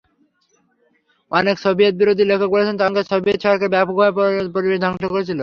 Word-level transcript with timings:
অনেক 1.31 1.55
সোভিয়েতবিরোধী 1.59 2.23
লেখক 2.25 2.49
বলছেন, 2.53 2.75
তখনকার 2.77 3.09
সোভিয়েত 3.11 3.39
সরকার 3.45 3.67
ব্যাপকভাবে 3.73 4.13
পরিবেশ 4.55 4.77
ধ্বংস 4.83 5.03
করেছিল। 5.13 5.39